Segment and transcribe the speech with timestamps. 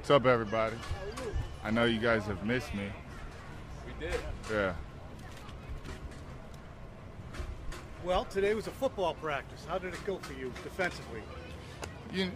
[0.00, 0.76] What's up, everybody?
[1.62, 2.86] I know you guys have missed me.
[3.86, 4.18] We did.
[4.50, 4.72] Yeah.
[8.02, 9.66] Well, today was a football practice.
[9.68, 11.20] How did it go for you defensively?
[12.14, 12.30] You,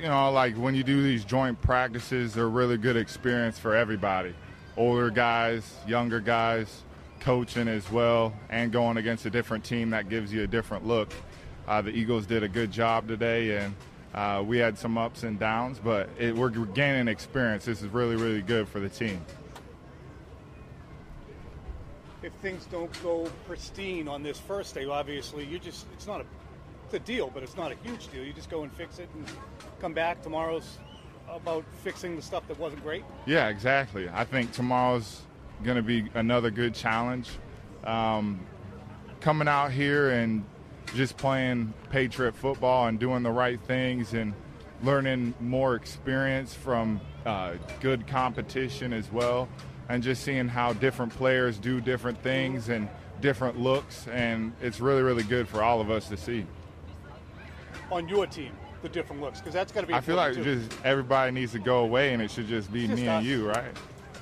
[0.00, 4.34] you know, like when you do these joint practices, they're really good experience for everybody.
[4.76, 6.82] Older guys, younger guys,
[7.20, 11.12] coaching as well, and going against a different team that gives you a different look.
[11.68, 13.76] Uh, the Eagles did a good job today, and
[14.16, 17.66] uh, we had some ups and downs, but it, we're gaining experience.
[17.66, 19.20] This is really, really good for the team.
[22.22, 26.24] If things don't go pristine on this first day, obviously you just it's not a
[26.86, 28.24] it's a deal, but it's not a huge deal.
[28.24, 29.26] You just go and fix it and
[29.80, 30.22] come back.
[30.22, 30.78] Tomorrow's
[31.28, 33.04] about fixing the stuff that wasn't great.
[33.26, 34.08] Yeah, exactly.
[34.08, 35.22] I think tomorrow's
[35.62, 37.28] going to be another good challenge.
[37.84, 38.40] Um,
[39.20, 40.44] coming out here and
[40.94, 44.34] just playing Patriot football and doing the right things and
[44.82, 49.48] learning more experience from uh, good competition as well,
[49.88, 52.88] and just seeing how different players do different things and
[53.20, 56.44] different looks, and it's really, really good for all of us to see.
[57.90, 58.52] On your team,
[58.82, 59.94] the different looks, because that's got to be.
[59.94, 60.44] I feel like too.
[60.44, 63.48] just everybody needs to go away, and it should just be just me and you,
[63.48, 63.76] right?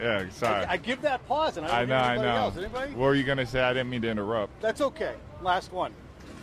[0.00, 0.64] Yeah, sorry.
[0.64, 2.22] I, I give that pause, and I I don't know, I know.
[2.22, 2.56] else.
[2.56, 2.92] Anybody?
[2.92, 3.60] What were you gonna say?
[3.60, 4.60] I didn't mean to interrupt.
[4.60, 5.14] That's okay.
[5.42, 5.92] Last one.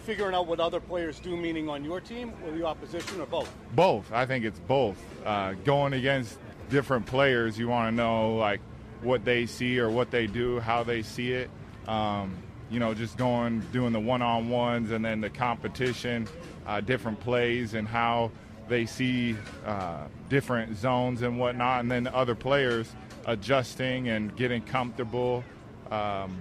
[0.07, 3.53] Figuring out what other players do, meaning on your team or the opposition, or both.
[3.75, 4.09] Both.
[4.13, 4.97] I think it's both.
[5.25, 8.61] Uh, going against different players, you want to know like
[9.01, 11.49] what they see or what they do, how they see it.
[11.89, 12.37] Um,
[12.69, 16.25] you know, just going doing the one-on-ones and then the competition,
[16.65, 18.31] uh, different plays and how
[18.69, 22.89] they see uh, different zones and whatnot, and then the other players
[23.25, 25.43] adjusting and getting comfortable
[25.91, 26.37] um,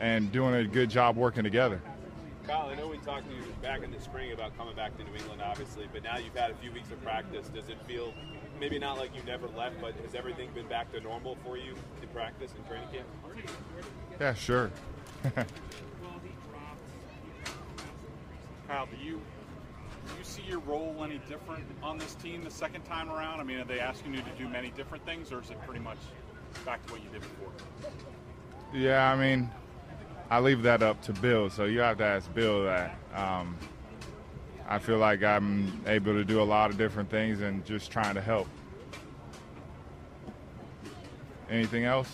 [0.00, 1.80] and doing a good job working together.
[2.46, 5.04] Kyle, I know we talked to you back in the spring about coming back to
[5.04, 7.48] New England, obviously, but now you've had a few weeks of practice.
[7.48, 8.12] Does it feel
[8.60, 11.74] maybe not like you never left, but has everything been back to normal for you
[12.02, 13.06] in practice and training camp?
[14.20, 14.70] Yeah, sure.
[18.68, 19.22] Kyle, do you
[20.06, 23.40] do you see your role any different on this team the second time around?
[23.40, 25.80] I mean, are they asking you to do many different things, or is it pretty
[25.80, 25.98] much
[26.66, 27.52] back to what you did before?
[28.74, 29.50] Yeah, I mean,
[30.30, 32.96] I leave that up to Bill, so you have to ask Bill that.
[33.14, 33.56] Um,
[34.68, 38.14] I feel like I'm able to do a lot of different things and just trying
[38.14, 38.48] to help.
[41.50, 42.10] Anything else?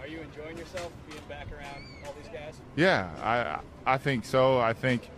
[0.00, 2.60] Are you enjoying yourself being back around all these guys?
[2.76, 4.58] Yeah, I I think so.
[4.58, 5.08] I think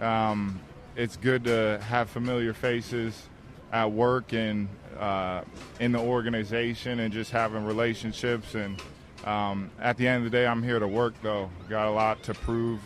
[0.00, 0.60] um,
[0.96, 3.28] it's good to have familiar faces
[3.72, 5.42] at work and uh,
[5.78, 8.54] in the organization and just having relationships.
[8.54, 8.80] And
[9.24, 11.50] um, at the end of the day, I'm here to work though.
[11.68, 12.80] Got a lot to prove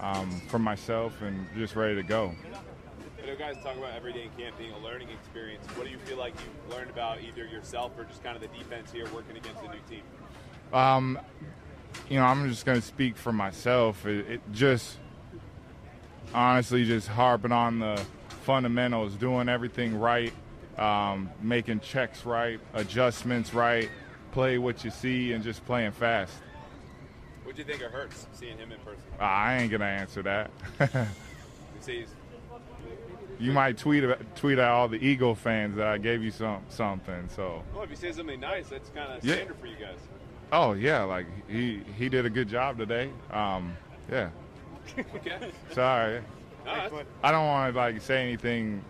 [0.00, 2.34] um, for myself and just ready to go.
[3.22, 5.64] I know guys talk about every day in camp being a learning experience.
[5.76, 8.48] What do you feel like you've learned about either yourself or just kind of the
[8.48, 10.02] defense here working against a new team?
[10.72, 11.18] Um,
[12.08, 14.06] you know, I'm just going to speak for myself.
[14.06, 14.98] It, it just
[16.34, 18.02] honestly just harping on the
[18.42, 20.32] fundamentals, doing everything right,
[20.76, 23.88] um, making checks right, adjustments right,
[24.32, 26.34] play what you see, and just playing fast.
[27.44, 29.02] What do you think it hurts seeing him in person?
[29.20, 30.50] I ain't gonna answer that.
[31.74, 32.06] You say
[33.40, 34.04] you might tweet
[34.36, 37.28] tweet at all the Eagle fans that I gave you some something.
[37.34, 39.34] So, well, if he says something nice, that's kind of Yeah.
[39.34, 39.98] standard for you guys.
[40.52, 43.10] oh yeah, like he he did a good job today.
[43.32, 43.76] Um,
[44.10, 44.30] yeah.
[45.16, 45.50] Okay.
[45.72, 46.20] Sorry.
[46.64, 48.84] No, I don't want to like say anything,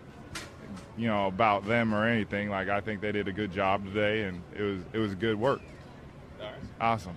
[0.97, 2.49] you know, about them or anything.
[2.49, 5.39] Like I think they did a good job today, and it was it was good
[5.39, 5.61] work.
[6.39, 6.53] right.
[6.79, 7.15] Awesome.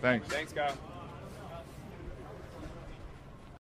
[0.00, 0.28] Thanks.
[0.28, 0.76] Thanks, Kyle.